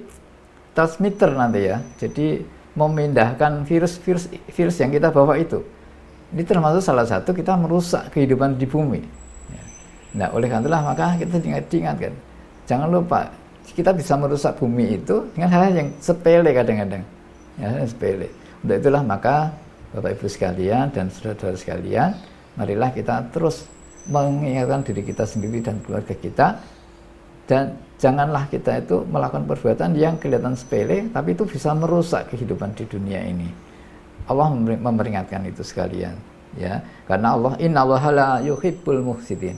transmitter 0.72 1.36
nanti 1.36 1.68
ya. 1.68 1.76
Jadi 2.00 2.40
memindahkan 2.76 3.66
virus-virus 3.68 4.32
virus 4.52 4.76
yang 4.80 4.88
kita 4.88 5.12
bawa 5.12 5.36
itu. 5.36 5.60
Ini 6.32 6.44
termasuk 6.44 6.84
salah 6.84 7.08
satu 7.08 7.32
kita 7.32 7.56
merusak 7.56 8.12
kehidupan 8.12 8.60
di 8.60 8.68
bumi. 8.68 9.00
Ya. 9.48 9.62
Nah, 10.14 10.28
oleh 10.36 10.46
karena 10.46 10.64
itulah 10.68 10.82
maka 10.84 11.16
kita 11.16 11.40
diingatkan. 11.40 12.12
Jangan 12.68 12.88
lupa 12.92 13.32
kita 13.72 13.96
bisa 13.96 14.16
merusak 14.16 14.56
bumi 14.60 15.00
itu 15.00 15.24
dengan 15.32 15.48
hal-hal 15.52 15.72
yang 15.72 15.88
sepele 16.00 16.52
kadang-kadang. 16.52 17.02
Ya, 17.56 17.68
sepele. 17.88 18.28
Untuk 18.60 18.76
itulah 18.78 19.02
maka 19.02 19.50
Bapak 19.88 20.20
Ibu 20.20 20.26
sekalian 20.28 20.92
dan 20.92 21.08
saudara-saudara 21.08 21.56
sekalian, 21.56 22.10
marilah 22.60 22.92
kita 22.92 23.24
terus 23.32 23.64
mengingatkan 24.08 24.84
diri 24.84 25.00
kita 25.04 25.24
sendiri 25.24 25.64
dan 25.64 25.80
keluarga 25.80 26.12
kita. 26.12 26.46
Dan 27.48 27.80
janganlah 27.96 28.44
kita 28.52 28.84
itu 28.84 29.08
melakukan 29.08 29.48
perbuatan 29.48 29.96
yang 29.96 30.20
kelihatan 30.20 30.52
sepele 30.52 31.08
tapi 31.08 31.32
itu 31.32 31.48
bisa 31.48 31.72
merusak 31.72 32.28
kehidupan 32.28 32.76
di 32.76 32.84
dunia 32.84 33.24
ini. 33.24 33.48
Allah 34.28 34.52
memperingatkan 34.52 35.48
itu 35.48 35.64
sekalian 35.64 36.12
ya. 36.60 36.76
Karena 37.08 37.32
Allah 37.32 37.56
Allah 37.56 38.04
la 38.12 38.28
yuhibbul 38.44 39.00
muhsidin 39.00 39.56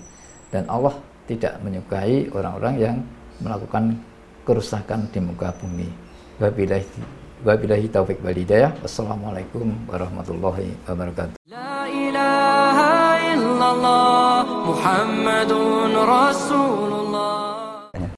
dan 0.55 0.63
Allah 0.71 0.95
tidak 1.27 1.59
menyukai 1.67 2.31
orang-orang 2.31 2.75
yang 2.79 2.97
melakukan 3.43 3.99
kerusakan 4.47 5.11
di 5.11 5.19
muka 5.19 5.51
bumi. 5.59 5.91
Wabillahi 6.39 7.20
wabillahi 7.47 7.89
taufik 7.89 8.21
wal 8.25 8.37
hidayah. 8.37 8.73
Wassalamualaikum 8.85 9.73
warahmatullahi 9.89 10.77
wabarakatuh. 10.85 11.35
La 11.49 11.89
ilaha 11.89 12.93
illallah 13.33 14.45
muhammadun 14.69 15.93
rasulullah 15.95 16.90